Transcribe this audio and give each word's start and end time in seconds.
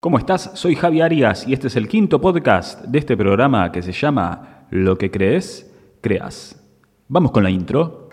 ¿Cómo 0.00 0.16
estás? 0.16 0.52
Soy 0.54 0.76
Javi 0.76 1.00
Arias 1.00 1.44
y 1.48 1.52
este 1.52 1.66
es 1.66 1.74
el 1.74 1.88
quinto 1.88 2.20
podcast 2.20 2.84
de 2.84 3.00
este 3.00 3.16
programa 3.16 3.72
que 3.72 3.82
se 3.82 3.90
llama 3.90 4.68
Lo 4.70 4.96
que 4.96 5.10
crees, 5.10 5.74
creas. 6.00 6.54
Vamos 7.08 7.32
con 7.32 7.42
la 7.42 7.50
intro. 7.50 8.08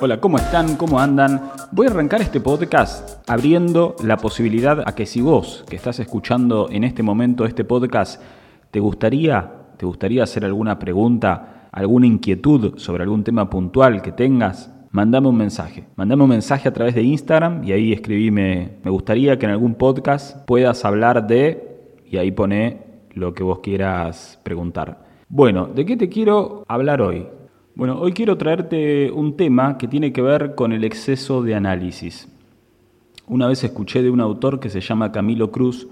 Hola, 0.00 0.20
¿cómo 0.20 0.38
están? 0.38 0.76
¿Cómo 0.76 1.00
andan? 1.00 1.50
Voy 1.72 1.88
a 1.88 1.90
arrancar 1.90 2.22
este 2.22 2.40
podcast 2.40 3.28
abriendo 3.28 3.96
la 4.04 4.18
posibilidad 4.18 4.84
a 4.86 4.94
que 4.94 5.06
si 5.06 5.20
vos, 5.20 5.64
que 5.68 5.74
estás 5.74 5.98
escuchando 5.98 6.68
en 6.70 6.84
este 6.84 7.02
momento 7.02 7.44
este 7.44 7.64
podcast, 7.64 8.22
te 8.70 8.78
gustaría, 8.78 9.50
te 9.76 9.84
gustaría 9.84 10.22
hacer 10.22 10.44
alguna 10.44 10.78
pregunta, 10.78 11.61
alguna 11.72 12.06
inquietud 12.06 12.78
sobre 12.78 13.02
algún 13.02 13.24
tema 13.24 13.50
puntual 13.50 14.02
que 14.02 14.12
tengas, 14.12 14.72
mandame 14.90 15.28
un 15.28 15.36
mensaje. 15.36 15.86
Mandame 15.96 16.22
un 16.22 16.28
mensaje 16.28 16.68
a 16.68 16.72
través 16.72 16.94
de 16.94 17.02
Instagram 17.02 17.64
y 17.64 17.72
ahí 17.72 17.92
escribime, 17.92 18.78
me 18.84 18.90
gustaría 18.90 19.38
que 19.38 19.46
en 19.46 19.52
algún 19.52 19.74
podcast 19.74 20.46
puedas 20.46 20.84
hablar 20.84 21.26
de, 21.26 21.80
y 22.06 22.18
ahí 22.18 22.30
pone 22.30 22.82
lo 23.14 23.34
que 23.34 23.42
vos 23.42 23.58
quieras 23.58 24.38
preguntar. 24.44 25.04
Bueno, 25.28 25.66
¿de 25.66 25.84
qué 25.84 25.96
te 25.96 26.08
quiero 26.08 26.64
hablar 26.68 27.02
hoy? 27.02 27.26
Bueno, 27.74 27.98
hoy 27.98 28.12
quiero 28.12 28.36
traerte 28.36 29.10
un 29.10 29.36
tema 29.36 29.78
que 29.78 29.88
tiene 29.88 30.12
que 30.12 30.22
ver 30.22 30.54
con 30.54 30.72
el 30.72 30.84
exceso 30.84 31.42
de 31.42 31.54
análisis. 31.54 32.28
Una 33.26 33.48
vez 33.48 33.64
escuché 33.64 34.02
de 34.02 34.10
un 34.10 34.20
autor 34.20 34.60
que 34.60 34.68
se 34.68 34.80
llama 34.80 35.10
Camilo 35.10 35.50
Cruz 35.50 35.88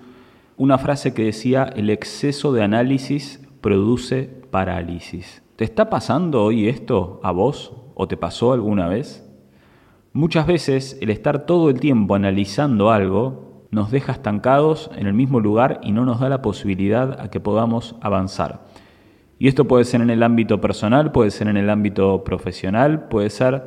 una 0.61 0.77
frase 0.77 1.15
que 1.15 1.25
decía, 1.25 1.73
el 1.75 1.89
exceso 1.89 2.53
de 2.53 2.63
análisis 2.63 3.41
produce 3.63 4.29
parálisis. 4.51 5.43
¿Te 5.61 5.65
está 5.65 5.91
pasando 5.91 6.43
hoy 6.43 6.71
esto 6.71 7.21
a 7.23 7.33
vos 7.33 7.75
o 7.95 8.09
te 8.09 8.17
pasó 8.17 8.55
alguna 8.55 8.89
vez? 8.89 9.31
Muchas 10.15 10.47
veces 10.47 10.97
el 11.03 11.11
estar 11.11 11.45
todo 11.45 11.69
el 11.69 11.81
tiempo 11.81 12.15
analizando 12.15 12.91
algo 12.91 13.67
nos 13.71 13.91
deja 13.91 14.13
estancados 14.13 14.91
en 14.97 15.07
el 15.07 15.13
mismo 15.13 15.39
lugar 15.39 15.79
y 15.83 15.93
no 15.93 16.07
nos 16.07 16.19
da 16.19 16.31
la 16.31 16.41
posibilidad 16.41 17.21
a 17.21 17.31
que 17.31 17.41
podamos 17.41 17.95
avanzar. 18.01 18.69
Y 19.39 19.49
esto 19.49 19.67
puede 19.67 19.85
ser 19.85 20.01
en 20.01 20.09
el 20.09 20.23
ámbito 20.23 20.63
personal, 20.63 21.13
puede 21.13 21.31
ser 21.31 21.49
en 21.49 21.59
el 21.59 21.69
ámbito 21.69 22.25
profesional, 22.25 23.09
puede 23.09 23.29
ser 23.29 23.63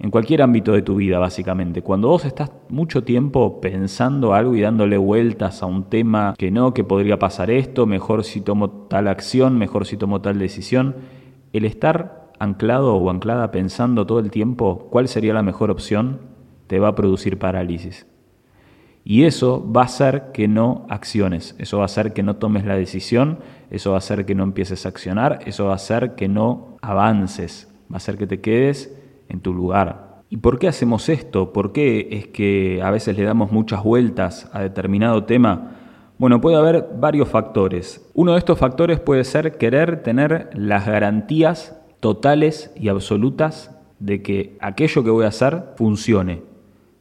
en 0.00 0.10
cualquier 0.10 0.42
ámbito 0.42 0.72
de 0.72 0.82
tu 0.82 0.96
vida, 0.96 1.20
básicamente. 1.20 1.80
Cuando 1.80 2.08
vos 2.08 2.24
estás 2.24 2.50
mucho 2.70 3.04
tiempo 3.04 3.60
pensando 3.60 4.34
algo 4.34 4.56
y 4.56 4.62
dándole 4.62 4.96
vueltas 4.96 5.62
a 5.62 5.66
un 5.66 5.84
tema 5.84 6.34
que 6.36 6.50
no, 6.50 6.74
que 6.74 6.82
podría 6.82 7.20
pasar 7.20 7.52
esto, 7.52 7.86
mejor 7.86 8.24
si 8.24 8.40
tomo 8.40 8.68
tal 8.88 9.06
acción, 9.06 9.58
mejor 9.58 9.86
si 9.86 9.96
tomo 9.96 10.20
tal 10.20 10.40
decisión, 10.40 11.19
el 11.52 11.64
estar 11.64 12.30
anclado 12.38 12.96
o 12.96 13.10
anclada 13.10 13.50
pensando 13.50 14.06
todo 14.06 14.18
el 14.18 14.30
tiempo 14.30 14.88
cuál 14.90 15.08
sería 15.08 15.34
la 15.34 15.42
mejor 15.42 15.70
opción, 15.70 16.20
te 16.66 16.78
va 16.78 16.88
a 16.88 16.94
producir 16.94 17.38
parálisis. 17.38 18.06
Y 19.04 19.24
eso 19.24 19.70
va 19.70 19.82
a 19.82 19.86
hacer 19.86 20.30
que 20.32 20.46
no 20.46 20.86
acciones, 20.88 21.54
eso 21.58 21.78
va 21.78 21.84
a 21.84 21.86
hacer 21.86 22.12
que 22.12 22.22
no 22.22 22.36
tomes 22.36 22.64
la 22.64 22.76
decisión, 22.76 23.38
eso 23.70 23.90
va 23.90 23.96
a 23.96 23.98
hacer 23.98 24.26
que 24.26 24.34
no 24.34 24.44
empieces 24.44 24.84
a 24.84 24.90
accionar, 24.90 25.40
eso 25.46 25.66
va 25.66 25.72
a 25.72 25.76
hacer 25.76 26.14
que 26.14 26.28
no 26.28 26.76
avances, 26.82 27.68
va 27.90 27.94
a 27.94 27.96
hacer 27.96 28.18
que 28.18 28.26
te 28.26 28.40
quedes 28.40 28.94
en 29.28 29.40
tu 29.40 29.54
lugar. 29.54 30.22
¿Y 30.28 30.36
por 30.36 30.58
qué 30.58 30.68
hacemos 30.68 31.08
esto? 31.08 31.52
¿Por 31.52 31.72
qué 31.72 32.08
es 32.12 32.28
que 32.28 32.80
a 32.82 32.90
veces 32.90 33.16
le 33.16 33.24
damos 33.24 33.50
muchas 33.50 33.82
vueltas 33.82 34.48
a 34.52 34.60
determinado 34.60 35.24
tema? 35.24 35.79
Bueno, 36.20 36.38
puede 36.42 36.58
haber 36.58 36.86
varios 36.98 37.30
factores. 37.30 38.06
Uno 38.12 38.32
de 38.32 38.38
estos 38.40 38.58
factores 38.58 39.00
puede 39.00 39.24
ser 39.24 39.56
querer 39.56 40.02
tener 40.02 40.50
las 40.52 40.84
garantías 40.84 41.80
totales 41.98 42.70
y 42.76 42.88
absolutas 42.88 43.74
de 44.00 44.20
que 44.20 44.54
aquello 44.60 45.02
que 45.02 45.08
voy 45.08 45.24
a 45.24 45.28
hacer 45.28 45.64
funcione, 45.76 46.42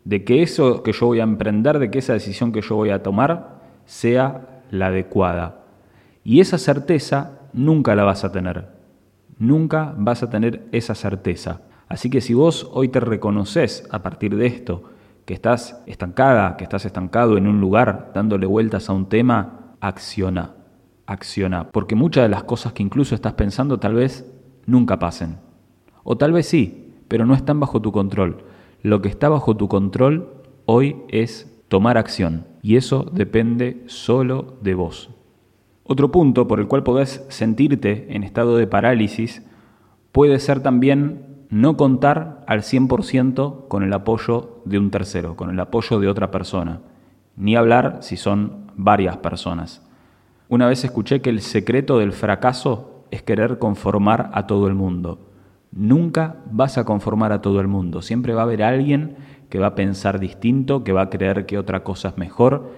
de 0.06 0.23
que 0.23 0.42
eso 0.42 0.84
que 0.84 0.94
yo 0.94 1.08
voy 1.08 1.20
a 1.20 1.23
emprender, 1.23 1.80
de 1.80 1.92
que 1.92 2.00
esa 2.00 2.14
decisión 2.14 2.53
que 2.53 2.62
yo 2.62 2.78
voy 2.78 2.91
a 2.91 3.03
tomar 3.03 3.59
sea 3.84 4.62
la 4.72 4.88
adecuada. 4.88 5.66
Y 6.24 6.40
esa 6.40 6.58
certeza 6.58 7.40
nunca 7.52 7.96
la 7.96 8.06
vas 8.06 8.24
a 8.24 8.31
tener. 8.31 8.69
Nunca 9.38 9.94
vas 9.97 10.24
a 10.24 10.29
tener 10.29 10.63
esa 10.72 10.96
certeza. 10.96 11.59
Así 11.90 12.09
que 12.09 12.22
si 12.22 12.34
vos 12.34 12.69
hoy 12.72 12.88
te 12.88 13.02
reconoces 13.02 13.85
a 13.91 14.02
partir 14.02 14.38
de 14.38 14.46
esto, 14.46 14.91
que 15.29 15.35
estás 15.35 15.79
estancada, 15.85 16.57
que 16.57 16.63
estás 16.63 16.85
estancado 16.85 17.38
en 17.38 17.45
un 17.45 17.62
lugar 17.62 18.09
dándole 18.16 18.47
vueltas 18.47 18.90
a 18.90 18.94
un 18.94 19.09
tema, 19.09 19.75
acciona, 19.79 20.56
acciona. 21.06 21.69
Porque 21.69 21.94
muchas 21.94 22.23
de 22.23 22.29
las 22.29 22.45
cosas 22.45 22.73
que 22.73 22.81
incluso 22.81 23.13
estás 23.13 23.34
pensando 23.34 23.79
tal 23.79 23.94
vez 23.94 24.25
nunca 24.66 24.97
pasen. 24.97 25.38
O 26.03 26.17
tal 26.17 26.31
vez 26.31 26.47
sí, 26.47 26.95
pero 27.07 27.28
no 27.28 27.35
están 27.35 27.59
bajo 27.59 27.79
tu 27.79 27.91
control. 27.91 28.44
Lo 28.81 29.03
que 29.03 29.09
está 29.09 29.29
bajo 29.29 29.56
tu 29.56 29.67
control 29.67 30.34
hoy 30.66 30.95
es 31.09 31.56
tomar 31.67 32.00
acción 32.00 32.47
y 32.63 32.78
eso 32.78 33.07
depende 33.13 33.84
solo 33.85 34.57
de 34.63 34.73
vos. 34.73 35.11
Otro 35.84 36.09
punto 36.11 36.47
por 36.47 36.59
el 36.59 36.67
cual 36.67 36.81
podés 36.81 37.23
sentirte 37.29 38.07
en 38.16 38.23
estado 38.23 38.57
de 38.57 38.66
parálisis 38.66 39.46
puede 40.11 40.40
ser 40.40 40.61
también 40.61 41.28
no 41.49 41.77
contar 41.77 42.43
al 42.47 42.61
100% 42.61 43.67
con 43.67 43.83
el 43.83 43.93
apoyo 43.93 44.61
de 44.65 44.77
un 44.77 44.91
tercero, 44.91 45.35
con 45.35 45.49
el 45.49 45.59
apoyo 45.59 45.99
de 45.99 46.07
otra 46.07 46.29
persona, 46.29 46.81
ni 47.35 47.55
hablar 47.55 47.99
si 48.01 48.17
son 48.17 48.71
varias 48.75 49.17
personas. 49.17 49.85
Una 50.47 50.67
vez 50.67 50.83
escuché 50.83 51.21
que 51.21 51.29
el 51.29 51.41
secreto 51.41 51.97
del 51.97 52.11
fracaso 52.11 53.03
es 53.11 53.23
querer 53.23 53.57
conformar 53.57 54.29
a 54.33 54.47
todo 54.47 54.67
el 54.67 54.75
mundo. 54.75 55.19
Nunca 55.71 56.37
vas 56.51 56.77
a 56.77 56.85
conformar 56.85 57.31
a 57.31 57.41
todo 57.41 57.59
el 57.59 57.67
mundo. 57.67 58.01
Siempre 58.01 58.33
va 58.33 58.41
a 58.41 58.45
haber 58.45 58.63
alguien 58.63 59.17
que 59.49 59.59
va 59.59 59.67
a 59.67 59.75
pensar 59.75 60.19
distinto, 60.19 60.83
que 60.83 60.91
va 60.91 61.03
a 61.03 61.09
creer 61.09 61.45
que 61.45 61.57
otra 61.57 61.83
cosa 61.83 62.09
es 62.09 62.17
mejor. 62.17 62.71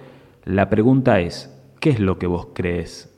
La 0.44 0.68
pregunta 0.70 1.20
es, 1.20 1.54
¿qué 1.80 1.90
es 1.90 2.00
lo 2.00 2.18
que 2.18 2.26
vos 2.26 2.48
crees? 2.54 3.12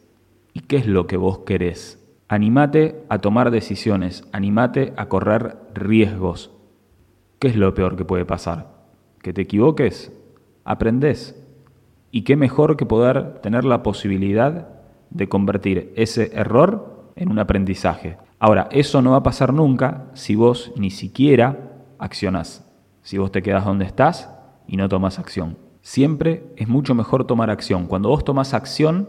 ¿Y 0.53 0.61
qué 0.61 0.77
es 0.77 0.87
lo 0.87 1.07
que 1.07 1.17
vos 1.17 1.41
querés? 1.41 2.04
Animate 2.29 3.05
a 3.11 3.19
tomar 3.19 3.51
decisiones, 3.51 4.25
animate 4.33 4.95
a 4.97 5.07
correr 5.07 5.59
riesgos. 5.75 6.51
¿Qué 7.39 7.49
es 7.49 7.57
lo 7.57 7.75
peor 7.75 7.97
que 7.97 8.07
puede 8.07 8.25
pasar? 8.25 8.75
¿Que 9.21 9.35
te 9.35 9.43
equivoques? 9.43 10.11
Aprendés. 10.65 11.39
¿Y 12.11 12.23
qué 12.23 12.37
mejor 12.37 12.79
que 12.79 12.87
poder 12.87 13.41
tener 13.41 13.65
la 13.65 13.83
posibilidad 13.83 14.69
de 15.11 15.29
convertir 15.29 15.93
ese 15.97 16.31
error 16.35 17.11
en 17.17 17.31
un 17.31 17.39
aprendizaje? 17.39 18.17
Ahora, 18.39 18.69
eso 18.71 19.03
no 19.03 19.11
va 19.11 19.19
a 19.19 19.23
pasar 19.23 19.53
nunca 19.53 20.07
si 20.15 20.35
vos 20.35 20.73
ni 20.77 20.91
siquiera 20.91 21.59
accionás, 21.99 22.67
si 23.03 23.19
vos 23.19 23.33
te 23.33 23.43
quedas 23.43 23.67
donde 23.67 23.85
estás 23.85 24.31
y 24.67 24.79
no 24.79 24.89
tomas 24.89 25.19
acción. 25.19 25.59
Siempre 25.83 26.47
es 26.57 26.69
mucho 26.69 26.95
mejor 26.95 27.27
tomar 27.27 27.51
acción. 27.51 27.87
Cuando 27.87 28.09
vos 28.09 28.25
tomas 28.25 28.55
acción, 28.55 29.09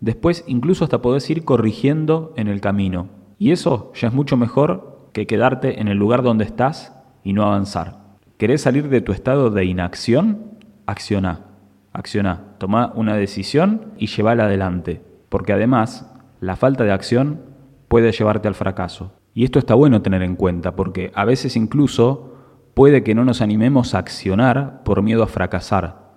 después 0.00 0.44
incluso 0.46 0.84
hasta 0.84 1.02
podés 1.02 1.28
ir 1.30 1.44
corrigiendo 1.44 2.32
en 2.36 2.48
el 2.48 2.60
camino. 2.60 3.08
Y 3.38 3.52
eso 3.52 3.92
ya 3.94 4.08
es 4.08 4.14
mucho 4.14 4.36
mejor 4.36 5.08
que 5.12 5.26
quedarte 5.26 5.80
en 5.80 5.88
el 5.88 5.98
lugar 5.98 6.22
donde 6.22 6.44
estás 6.44 6.94
y 7.24 7.32
no 7.32 7.44
avanzar. 7.44 8.00
¿Querés 8.36 8.62
salir 8.62 8.88
de 8.88 9.00
tu 9.00 9.12
estado 9.12 9.50
de 9.50 9.64
inacción? 9.64 10.58
Acciona, 10.86 11.46
acciona, 11.92 12.54
toma 12.58 12.92
una 12.94 13.14
decisión 13.14 13.92
y 13.98 14.06
llévala 14.06 14.44
adelante. 14.44 15.02
Porque 15.28 15.52
además, 15.52 16.10
la 16.40 16.56
falta 16.56 16.84
de 16.84 16.92
acción 16.92 17.40
puede 17.88 18.12
llevarte 18.12 18.48
al 18.48 18.54
fracaso. 18.54 19.12
Y 19.34 19.44
esto 19.44 19.58
está 19.58 19.74
bueno 19.74 20.02
tener 20.02 20.22
en 20.22 20.36
cuenta, 20.36 20.74
porque 20.74 21.12
a 21.14 21.24
veces 21.24 21.56
incluso 21.56 22.34
puede 22.74 23.02
que 23.02 23.14
no 23.14 23.24
nos 23.24 23.40
animemos 23.40 23.94
a 23.94 23.98
accionar 23.98 24.82
por 24.84 25.02
miedo 25.02 25.22
a 25.22 25.28
fracasar. 25.28 26.10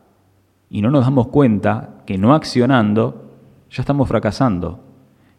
Y 0.69 0.81
no 0.81 0.89
nos 0.89 1.05
damos 1.05 1.27
cuenta 1.27 2.01
que 2.05 2.17
no 2.17 2.33
accionando 2.33 3.22
ya 3.73 3.81
estamos 3.81 4.07
fracasando, 4.07 4.83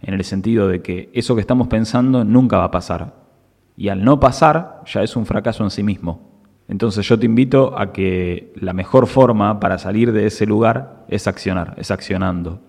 en 0.02 0.12
el 0.14 0.24
sentido 0.24 0.66
de 0.66 0.82
que 0.82 1.08
eso 1.12 1.36
que 1.36 1.40
estamos 1.40 1.68
pensando 1.68 2.24
nunca 2.24 2.58
va 2.58 2.64
a 2.64 2.70
pasar. 2.72 3.14
Y 3.76 3.88
al 3.88 4.04
no 4.04 4.19
pasar 4.19 4.82
ya 4.86 5.02
es 5.02 5.14
un 5.14 5.25
fracaso 5.25 5.62
en 5.62 5.70
sí 5.70 5.84
mismo. 5.84 6.32
Entonces 6.66 7.06
yo 7.06 7.16
te 7.19 7.26
invito 7.26 7.78
a 7.78 7.92
que 7.92 8.52
la 8.56 8.72
mejor 8.72 9.06
forma 9.06 9.60
para 9.60 9.78
salir 9.78 10.12
de 10.12 10.26
ese 10.26 10.46
lugar 10.46 11.04
es 11.08 11.28
accionar, 11.28 11.75
es 11.76 11.92
accionando. 11.92 12.60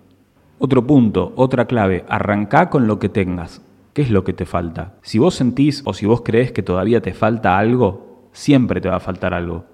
Otro 0.58 0.86
punto, 0.86 1.32
otra 1.34 1.66
clave, 1.66 2.04
arrancá 2.08 2.70
con 2.70 2.86
lo 2.86 3.00
que 3.00 3.08
tengas. 3.08 3.60
¿Qué 3.92 4.02
es 4.02 4.10
lo 4.10 4.22
que 4.22 4.34
te 4.34 4.46
falta? 4.46 4.94
Si 5.02 5.18
vos 5.18 5.34
sentís 5.34 5.82
o 5.84 5.94
si 5.94 6.06
vos 6.06 6.22
crees 6.22 6.52
que 6.52 6.62
todavía 6.62 7.00
te 7.00 7.12
falta 7.12 7.58
algo, 7.58 8.28
siempre 8.32 8.80
te 8.80 8.88
va 8.88 8.96
a 8.96 9.00
faltar 9.00 9.34
algo. 9.34 9.64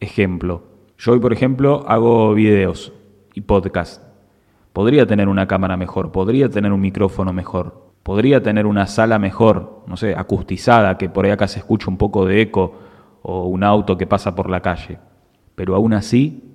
Ejemplo, 0.00 0.64
yo 0.98 1.12
hoy 1.12 1.20
por 1.20 1.32
ejemplo 1.32 1.84
hago 1.86 2.34
videos 2.34 2.92
y 3.34 3.42
podcast. 3.42 4.07
Podría 4.78 5.06
tener 5.08 5.28
una 5.28 5.48
cámara 5.48 5.76
mejor, 5.76 6.12
podría 6.12 6.48
tener 6.48 6.72
un 6.72 6.80
micrófono 6.80 7.32
mejor, 7.32 7.90
podría 8.04 8.44
tener 8.44 8.64
una 8.64 8.86
sala 8.86 9.18
mejor, 9.18 9.82
no 9.88 9.96
sé, 9.96 10.14
acustizada, 10.14 10.96
que 10.96 11.08
por 11.08 11.24
ahí 11.24 11.32
acá 11.32 11.48
se 11.48 11.58
escucha 11.58 11.90
un 11.90 11.96
poco 11.96 12.24
de 12.24 12.42
eco 12.42 12.74
o 13.22 13.48
un 13.48 13.64
auto 13.64 13.98
que 13.98 14.06
pasa 14.06 14.36
por 14.36 14.48
la 14.48 14.60
calle. 14.60 15.00
Pero 15.56 15.74
aún 15.74 15.94
así, 15.94 16.54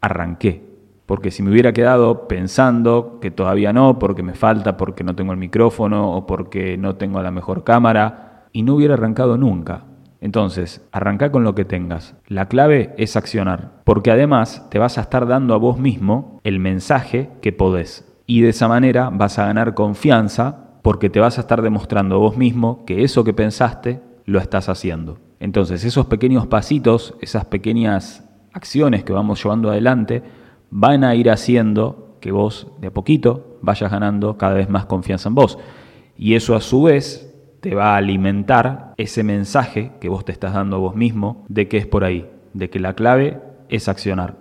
arranqué 0.00 0.62
Porque 1.04 1.32
si 1.32 1.42
me 1.42 1.50
hubiera 1.50 1.72
quedado 1.72 2.28
pensando 2.28 3.18
que 3.20 3.32
todavía 3.32 3.72
no, 3.72 3.98
porque 3.98 4.22
me 4.22 4.34
falta, 4.34 4.76
porque 4.76 5.02
no 5.02 5.16
tengo 5.16 5.32
el 5.32 5.38
micrófono 5.38 6.12
o 6.12 6.28
porque 6.28 6.78
no 6.78 6.94
tengo 6.94 7.20
la 7.22 7.32
mejor 7.32 7.64
cámara, 7.64 8.44
y 8.52 8.62
no 8.62 8.76
hubiera 8.76 8.94
arrancado 8.94 9.36
nunca. 9.36 9.82
Entonces, 10.24 10.80
arranca 10.90 11.30
con 11.30 11.44
lo 11.44 11.54
que 11.54 11.66
tengas. 11.66 12.14
La 12.28 12.48
clave 12.48 12.94
es 12.96 13.14
accionar, 13.14 13.82
porque 13.84 14.10
además 14.10 14.66
te 14.70 14.78
vas 14.78 14.96
a 14.96 15.02
estar 15.02 15.26
dando 15.26 15.52
a 15.52 15.58
vos 15.58 15.78
mismo 15.78 16.40
el 16.44 16.60
mensaje 16.60 17.28
que 17.42 17.52
podés. 17.52 18.10
Y 18.24 18.40
de 18.40 18.48
esa 18.48 18.66
manera 18.66 19.10
vas 19.12 19.38
a 19.38 19.44
ganar 19.44 19.74
confianza 19.74 20.78
porque 20.80 21.10
te 21.10 21.20
vas 21.20 21.36
a 21.36 21.42
estar 21.42 21.60
demostrando 21.60 22.14
a 22.14 22.18
vos 22.20 22.38
mismo 22.38 22.86
que 22.86 23.04
eso 23.04 23.22
que 23.22 23.34
pensaste 23.34 24.00
lo 24.24 24.38
estás 24.38 24.70
haciendo. 24.70 25.18
Entonces, 25.40 25.84
esos 25.84 26.06
pequeños 26.06 26.46
pasitos, 26.46 27.16
esas 27.20 27.44
pequeñas 27.44 28.24
acciones 28.54 29.04
que 29.04 29.12
vamos 29.12 29.44
llevando 29.44 29.70
adelante, 29.70 30.22
van 30.70 31.04
a 31.04 31.14
ir 31.14 31.30
haciendo 31.30 32.16
que 32.22 32.32
vos 32.32 32.68
de 32.80 32.86
a 32.86 32.94
poquito 32.94 33.58
vayas 33.60 33.92
ganando 33.92 34.38
cada 34.38 34.54
vez 34.54 34.70
más 34.70 34.86
confianza 34.86 35.28
en 35.28 35.34
vos. 35.34 35.58
Y 36.16 36.34
eso 36.34 36.56
a 36.56 36.62
su 36.62 36.84
vez 36.84 37.33
te 37.64 37.74
va 37.74 37.94
a 37.94 37.96
alimentar 37.96 38.92
ese 38.98 39.22
mensaje 39.22 39.92
que 39.98 40.10
vos 40.10 40.22
te 40.26 40.32
estás 40.32 40.52
dando 40.52 40.76
a 40.76 40.80
vos 40.80 40.96
mismo 40.96 41.46
de 41.48 41.66
que 41.66 41.78
es 41.78 41.86
por 41.86 42.04
ahí, 42.04 42.28
de 42.52 42.68
que 42.68 42.78
la 42.78 42.92
clave 42.92 43.40
es 43.70 43.88
accionar. 43.88 44.36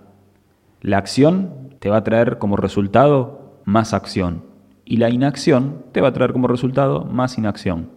La 0.81 0.98
acción 0.98 1.70
te 1.80 1.90
va 1.90 1.96
a 1.96 2.04
traer 2.04 2.38
como 2.38 2.58
resultado 2.58 3.62
más 3.64 3.94
acción 3.94 4.44
y 4.84 4.98
la 4.98 5.10
inacción 5.10 5.86
te 5.94 6.02
va 6.02 6.10
a 6.10 6.12
traer 6.12 6.34
como 6.34 6.50
resultado 6.50 7.06
más 7.06 7.38
inacción. 7.38 7.92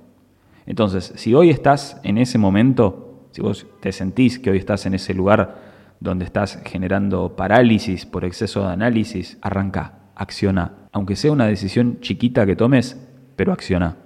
Entonces, 0.65 1.13
si 1.17 1.35
hoy 1.35 1.51
estás 1.51 2.01
en 2.05 2.19
ese 2.19 2.39
momento, 2.39 3.27
si 3.33 3.43
vos 3.43 3.67
te 3.81 3.91
sentís 3.91 4.39
que 4.39 4.51
hoy 4.51 4.59
estás 4.59 4.87
en 4.87 4.95
ese 4.95 5.13
lugar 5.13 5.57
donde 5.99 6.25
estás 6.25 6.63
generando 6.65 7.35
parálisis 7.35 8.07
por 8.07 8.25
exceso 8.25 8.61
de 8.61 8.73
análisis, 8.75 9.39
arranca, 9.43 9.95
acciona. 10.15 10.89
Aunque 10.93 11.17
sea 11.17 11.33
una 11.33 11.47
decisión 11.47 11.99
chiquita 11.99 12.47
que 12.47 12.55
tomes, 12.55 12.97
pero 13.35 13.53
acciona. 13.53 14.06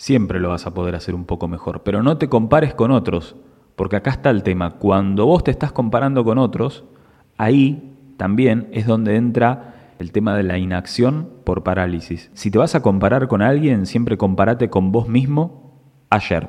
Siempre 0.00 0.40
lo 0.40 0.48
vas 0.48 0.66
a 0.66 0.72
poder 0.72 0.94
hacer 0.94 1.14
un 1.14 1.26
poco 1.26 1.46
mejor, 1.46 1.82
pero 1.82 2.02
no 2.02 2.16
te 2.16 2.30
compares 2.30 2.72
con 2.72 2.90
otros, 2.90 3.36
porque 3.76 3.96
acá 3.96 4.08
está 4.08 4.30
el 4.30 4.42
tema. 4.42 4.78
Cuando 4.78 5.26
vos 5.26 5.44
te 5.44 5.50
estás 5.50 5.72
comparando 5.72 6.24
con 6.24 6.38
otros, 6.38 6.84
ahí 7.36 7.92
también 8.16 8.70
es 8.72 8.86
donde 8.86 9.16
entra 9.16 9.94
el 9.98 10.10
tema 10.10 10.34
de 10.34 10.42
la 10.42 10.56
inacción 10.56 11.28
por 11.44 11.64
parálisis. 11.64 12.30
Si 12.32 12.50
te 12.50 12.56
vas 12.56 12.74
a 12.74 12.80
comparar 12.80 13.28
con 13.28 13.42
alguien, 13.42 13.84
siempre 13.84 14.16
compárate 14.16 14.70
con 14.70 14.90
vos 14.90 15.06
mismo 15.06 15.82
ayer. 16.08 16.48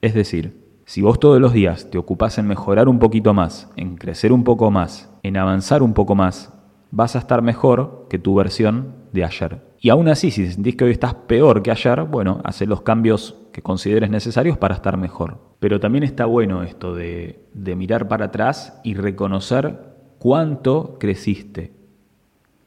Es 0.00 0.14
decir, 0.14 0.80
si 0.84 1.02
vos 1.02 1.18
todos 1.18 1.40
los 1.40 1.52
días 1.52 1.90
te 1.90 1.98
ocupás 1.98 2.38
en 2.38 2.46
mejorar 2.46 2.88
un 2.88 3.00
poquito 3.00 3.34
más, 3.34 3.72
en 3.74 3.96
crecer 3.96 4.32
un 4.32 4.44
poco 4.44 4.70
más, 4.70 5.12
en 5.24 5.36
avanzar 5.36 5.82
un 5.82 5.94
poco 5.94 6.14
más, 6.14 6.52
vas 6.92 7.16
a 7.16 7.18
estar 7.18 7.42
mejor 7.42 8.06
que 8.08 8.20
tu 8.20 8.36
versión 8.36 8.94
de 9.12 9.24
ayer. 9.24 9.71
Y 9.84 9.90
aún 9.90 10.06
así, 10.06 10.30
si 10.30 10.46
sentís 10.46 10.76
que 10.76 10.84
hoy 10.84 10.92
estás 10.92 11.12
peor 11.12 11.60
que 11.60 11.72
ayer, 11.72 12.04
bueno, 12.04 12.40
haz 12.44 12.60
los 12.60 12.82
cambios 12.82 13.34
que 13.50 13.62
consideres 13.62 14.10
necesarios 14.10 14.56
para 14.56 14.76
estar 14.76 14.96
mejor. 14.96 15.38
Pero 15.58 15.80
también 15.80 16.04
está 16.04 16.24
bueno 16.24 16.62
esto 16.62 16.94
de, 16.94 17.40
de 17.52 17.74
mirar 17.74 18.06
para 18.06 18.26
atrás 18.26 18.80
y 18.84 18.94
reconocer 18.94 19.80
cuánto 20.20 20.98
creciste. 21.00 21.72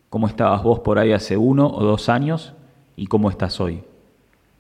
Cómo 0.10 0.28
estabas 0.28 0.62
vos 0.62 0.82
por 0.82 1.00
ahí 1.00 1.14
hace 1.14 1.38
uno 1.38 1.68
o 1.68 1.86
dos 1.86 2.10
años 2.10 2.54
y 2.98 3.08
cómo 3.08 3.30
estás 3.30 3.62
hoy. 3.62 3.86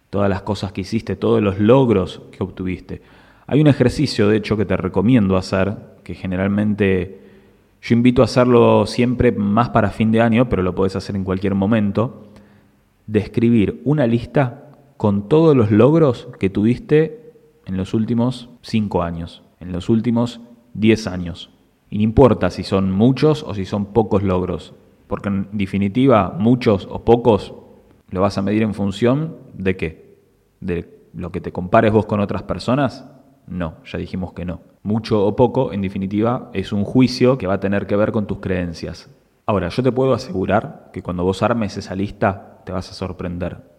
Todas 0.10 0.30
las 0.30 0.44
cosas 0.44 0.72
que 0.72 0.80
hiciste, 0.80 1.18
todos 1.18 1.44
los 1.44 1.60
logros 1.60 2.22
que 2.32 2.42
obtuviste. 2.42 3.02
Hay 3.48 3.60
un 3.60 3.68
ejercicio, 3.68 4.30
de 4.30 4.38
hecho, 4.38 4.56
que 4.56 4.66
te 4.66 4.78
recomiendo 4.78 5.36
hacer, 5.36 5.76
que 6.06 6.14
generalmente 6.14 7.20
yo 7.82 7.96
invito 7.96 8.22
a 8.22 8.26
hacerlo 8.26 8.86
siempre 8.86 9.34
más 9.34 9.70
para 9.70 9.90
fin 9.90 10.10
de 10.14 10.22
año, 10.22 10.48
pero 10.48 10.64
lo 10.64 10.74
puedes 10.74 10.96
hacer 10.96 11.18
en 11.18 11.26
cualquier 11.26 11.54
momento, 11.54 12.32
de 13.08 13.20
escribir 13.20 13.82
una 13.86 14.08
lista 14.08 14.72
con 14.98 15.28
todos 15.30 15.56
los 15.56 15.72
logros 15.72 16.28
que 16.40 16.50
tuviste 16.50 17.34
en 17.66 17.78
los 17.78 17.94
últimos 17.94 18.50
cinco 18.62 19.04
años, 19.04 19.44
en 19.60 19.72
los 19.72 19.90
últimos 19.90 20.42
diez 20.74 21.08
años. 21.08 21.52
Y 21.90 21.98
no 21.98 22.04
importa 22.04 22.50
si 22.50 22.64
son 22.64 22.92
muchos 22.92 23.44
o 23.44 23.54
si 23.54 23.66
son 23.66 23.88
pocos 23.88 24.24
logros, 24.24 24.74
porque 25.08 25.30
en 25.30 25.50
definitiva 25.52 26.36
muchos 26.38 26.88
o 26.90 27.04
pocos 27.04 27.54
lo 28.10 28.22
vas 28.22 28.38
a 28.38 28.42
medir 28.42 28.64
en 28.64 28.74
función 28.74 29.38
de 29.54 29.78
qué? 29.78 30.18
De 30.60 31.00
lo 31.14 31.32
que 31.32 31.42
te 31.42 31.52
compares 31.52 31.92
vos 31.92 32.06
con 32.06 32.20
otras 32.20 32.44
personas 32.44 33.06
no, 33.48 33.76
ya 33.86 34.00
dijimos 34.00 34.34
que 34.34 34.46
no. 34.46 34.62
Mucho 34.84 35.26
o 35.26 35.36
poco, 35.36 35.72
en 35.72 35.82
definitiva, 35.82 36.50
es 36.54 36.72
un 36.72 36.84
juicio 36.84 37.38
que 37.38 37.48
va 37.48 37.56
a 37.56 37.60
tener 37.60 37.88
que 37.88 37.96
ver 37.96 38.12
con 38.12 38.28
tus 38.28 38.40
creencias. 38.40 39.10
Ahora, 39.48 39.70
yo 39.70 39.84
te 39.84 39.92
puedo 39.92 40.14
asegurar 40.14 40.90
que 40.92 41.04
cuando 41.04 41.24
vos 41.24 41.44
armes 41.44 41.78
esa 41.78 41.96
lista 41.96 42.62
te 42.66 42.72
vas 42.72 42.90
a 42.90 42.94
sorprender. 42.94 43.76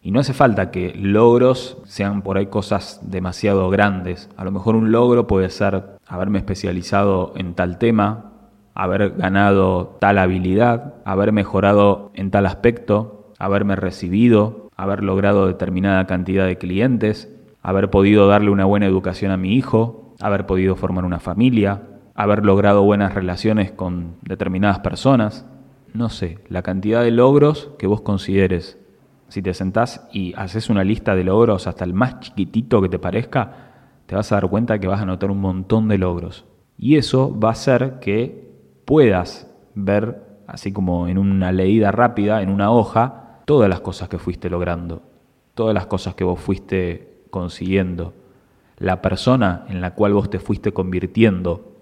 Y 0.00 0.12
no 0.12 0.20
hace 0.20 0.32
falta 0.32 0.70
que 0.70 0.94
logros 0.94 1.78
sean 1.86 2.22
por 2.22 2.38
ahí 2.38 2.46
cosas 2.46 3.00
demasiado 3.02 3.68
grandes. 3.68 4.30
A 4.36 4.44
lo 4.44 4.52
mejor 4.52 4.76
un 4.76 4.92
logro 4.92 5.26
puede 5.26 5.50
ser 5.50 5.98
haberme 6.06 6.38
especializado 6.38 7.32
en 7.34 7.54
tal 7.54 7.78
tema, 7.78 8.32
haber 8.74 9.10
ganado 9.16 9.96
tal 10.00 10.18
habilidad, 10.18 10.94
haber 11.04 11.32
mejorado 11.32 12.12
en 12.14 12.30
tal 12.30 12.46
aspecto, 12.46 13.32
haberme 13.40 13.74
recibido, 13.74 14.70
haber 14.76 15.02
logrado 15.02 15.48
determinada 15.48 16.06
cantidad 16.06 16.46
de 16.46 16.58
clientes, 16.58 17.28
haber 17.60 17.90
podido 17.90 18.28
darle 18.28 18.50
una 18.50 18.66
buena 18.66 18.86
educación 18.86 19.32
a 19.32 19.36
mi 19.36 19.54
hijo, 19.54 20.14
haber 20.20 20.46
podido 20.46 20.76
formar 20.76 21.04
una 21.04 21.18
familia, 21.18 21.82
haber 22.18 22.44
logrado 22.44 22.82
buenas 22.82 23.14
relaciones 23.14 23.70
con 23.70 24.16
determinadas 24.22 24.80
personas. 24.80 25.46
No 25.94 26.08
sé, 26.08 26.40
la 26.48 26.62
cantidad 26.62 27.04
de 27.04 27.12
logros 27.12 27.70
que 27.78 27.86
vos 27.86 28.00
consideres. 28.00 28.76
Si 29.28 29.40
te 29.40 29.54
sentás 29.54 30.08
y 30.12 30.34
haces 30.36 30.68
una 30.68 30.82
lista 30.82 31.14
de 31.14 31.22
logros 31.22 31.68
hasta 31.68 31.84
el 31.84 31.94
más 31.94 32.18
chiquitito 32.18 32.82
que 32.82 32.88
te 32.88 32.98
parezca, 32.98 33.52
te 34.06 34.16
vas 34.16 34.32
a 34.32 34.34
dar 34.34 34.50
cuenta 34.50 34.80
que 34.80 34.88
vas 34.88 35.00
a 35.00 35.06
notar 35.06 35.30
un 35.30 35.40
montón 35.40 35.86
de 35.86 35.96
logros. 35.96 36.44
Y 36.76 36.96
eso 36.96 37.38
va 37.38 37.50
a 37.50 37.52
hacer 37.52 38.00
que 38.00 38.50
puedas 38.84 39.48
ver, 39.76 40.40
así 40.48 40.72
como 40.72 41.06
en 41.06 41.18
una 41.18 41.52
leída 41.52 41.92
rápida, 41.92 42.42
en 42.42 42.50
una 42.50 42.72
hoja, 42.72 43.42
todas 43.44 43.70
las 43.70 43.80
cosas 43.80 44.08
que 44.08 44.18
fuiste 44.18 44.50
logrando, 44.50 45.02
todas 45.54 45.72
las 45.72 45.86
cosas 45.86 46.16
que 46.16 46.24
vos 46.24 46.40
fuiste 46.40 47.22
consiguiendo, 47.30 48.12
la 48.76 49.02
persona 49.02 49.66
en 49.68 49.80
la 49.80 49.94
cual 49.94 50.14
vos 50.14 50.28
te 50.28 50.40
fuiste 50.40 50.72
convirtiendo 50.72 51.77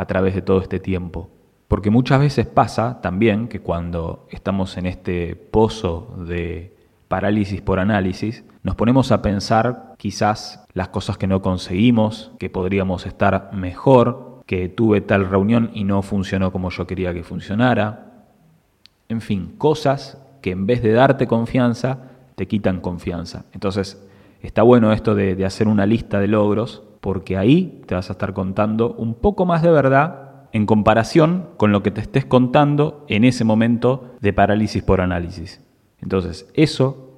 a 0.00 0.06
través 0.06 0.34
de 0.34 0.42
todo 0.42 0.60
este 0.60 0.78
tiempo. 0.78 1.30
Porque 1.68 1.90
muchas 1.90 2.20
veces 2.20 2.46
pasa 2.46 3.00
también 3.00 3.48
que 3.48 3.60
cuando 3.60 4.26
estamos 4.30 4.76
en 4.76 4.86
este 4.86 5.36
pozo 5.36 6.14
de 6.26 6.76
parálisis 7.08 7.60
por 7.60 7.78
análisis, 7.78 8.44
nos 8.62 8.76
ponemos 8.76 9.12
a 9.12 9.22
pensar 9.22 9.94
quizás 9.98 10.64
las 10.72 10.88
cosas 10.88 11.18
que 11.18 11.26
no 11.26 11.42
conseguimos, 11.42 12.32
que 12.38 12.50
podríamos 12.50 13.06
estar 13.06 13.50
mejor, 13.52 14.42
que 14.46 14.68
tuve 14.68 15.00
tal 15.00 15.28
reunión 15.28 15.70
y 15.74 15.84
no 15.84 16.02
funcionó 16.02 16.50
como 16.52 16.70
yo 16.70 16.86
quería 16.86 17.12
que 17.12 17.22
funcionara. 17.22 18.24
En 19.08 19.20
fin, 19.20 19.54
cosas 19.58 20.18
que 20.40 20.50
en 20.50 20.66
vez 20.66 20.82
de 20.82 20.92
darte 20.92 21.26
confianza, 21.26 21.98
te 22.36 22.48
quitan 22.48 22.80
confianza. 22.80 23.44
Entonces, 23.52 24.02
Está 24.42 24.62
bueno 24.62 24.92
esto 24.92 25.14
de, 25.14 25.44
hacer 25.44 25.68
una 25.68 25.86
lista 25.86 26.18
de 26.18 26.26
logros, 26.26 26.82
porque 27.00 27.36
ahí 27.36 27.82
te 27.86 27.94
vas 27.94 28.10
a 28.10 28.12
estar 28.12 28.32
contando 28.32 28.94
un 28.94 29.14
poco 29.14 29.46
más 29.46 29.62
de 29.62 29.70
verdad 29.70 30.48
en 30.52 30.66
comparación 30.66 31.48
con 31.56 31.72
lo 31.72 31.82
que 31.82 31.90
te 31.90 32.00
estés 32.00 32.24
contando 32.24 33.04
en 33.08 33.24
ese 33.24 33.44
momento 33.44 34.14
de 34.20 34.32
parálisis 34.32 34.82
por 34.82 35.00
análisis. 35.00 35.64
Entonces, 36.00 36.50
eso 36.54 37.10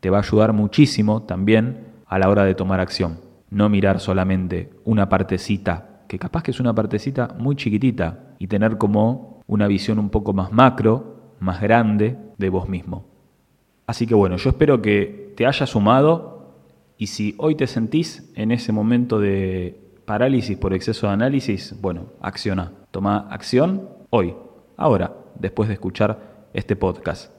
te 0.00 0.10
va 0.10 0.18
a 0.18 0.22
ayudar 0.22 0.52
muchísimo 0.52 1.22
también 1.22 1.92
a 2.06 2.18
la 2.18 2.28
hora 2.28 2.44
de 2.44 2.54
tomar 2.54 2.80
acción. 2.80 3.20
No 3.50 3.68
mirar 3.68 4.00
solamente 4.00 4.70
una 4.84 5.08
partecita, 5.08 6.02
que 6.08 6.18
capaz 6.18 6.42
que 6.42 6.50
es 6.50 6.60
una 6.60 6.74
partecita 6.74 7.34
muy 7.38 7.56
chiquitita, 7.56 8.34
y 8.38 8.46
tener 8.48 8.78
como 8.78 9.40
una 9.46 9.66
visión 9.66 9.98
un 9.98 10.10
poco 10.10 10.32
más 10.32 10.50
macro, 10.52 11.34
más 11.38 11.60
grande 11.60 12.16
de 12.38 12.48
vos 12.48 12.68
mismo. 12.68 13.04
Así 13.86 14.06
que 14.06 14.14
bueno, 14.14 14.36
yo 14.36 14.50
espero 14.50 14.80
que 14.80 15.32
te 15.36 15.46
haya 15.46 15.66
sumado 15.66 16.31
y 17.02 17.08
si 17.08 17.34
hoy 17.38 17.56
te 17.56 17.66
sentís 17.66 18.30
en 18.36 18.52
ese 18.52 18.70
momento 18.70 19.18
de 19.18 19.76
parálisis 20.04 20.56
por 20.56 20.72
exceso 20.72 21.08
de 21.08 21.14
análisis, 21.14 21.76
bueno, 21.80 22.12
acciona. 22.20 22.70
Toma 22.92 23.26
acción 23.28 23.88
hoy, 24.10 24.36
ahora, 24.76 25.12
después 25.36 25.66
de 25.66 25.74
escuchar 25.74 26.46
este 26.52 26.76
podcast. 26.76 27.32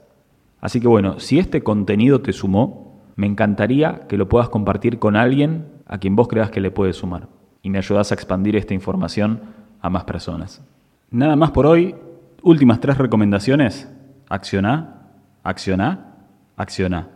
Así 0.60 0.80
que 0.80 0.86
bueno, 0.86 1.18
si 1.18 1.38
este 1.38 1.62
contenido 1.62 2.20
te 2.20 2.34
sumó, 2.34 3.06
me 3.16 3.26
encantaría 3.26 4.00
que 4.06 4.18
lo 4.18 4.28
puedas 4.28 4.50
compartir 4.50 4.98
con 4.98 5.16
alguien 5.16 5.64
a 5.86 5.96
quien 5.96 6.14
vos 6.14 6.28
creas 6.28 6.50
que 6.50 6.60
le 6.60 6.70
puede 6.70 6.92
sumar 6.92 7.28
y 7.62 7.70
me 7.70 7.78
ayudas 7.78 8.10
a 8.10 8.14
expandir 8.16 8.56
esta 8.56 8.74
información 8.74 9.40
a 9.80 9.88
más 9.88 10.04
personas. 10.04 10.62
Nada 11.10 11.36
más 11.36 11.52
por 11.52 11.64
hoy. 11.64 11.94
Últimas 12.42 12.80
tres 12.80 12.98
recomendaciones. 12.98 13.90
Acciona, 14.28 15.08
acciona, 15.42 16.16
acciona. 16.54 17.08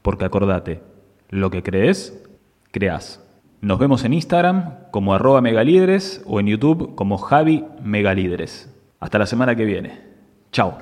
Porque 0.00 0.24
acordate, 0.24 0.91
lo 1.32 1.50
que 1.50 1.62
crees, 1.62 2.22
creas. 2.70 3.26
Nos 3.62 3.78
vemos 3.78 4.04
en 4.04 4.12
Instagram 4.12 4.90
como 4.90 5.14
arroba 5.14 5.40
megalíderes 5.40 6.22
o 6.26 6.38
en 6.38 6.46
YouTube 6.46 6.94
como 6.94 7.16
Javi 7.16 7.64
Megalíderes. 7.82 8.72
Hasta 9.00 9.18
la 9.18 9.26
semana 9.26 9.56
que 9.56 9.64
viene. 9.64 10.00
Chao. 10.52 10.78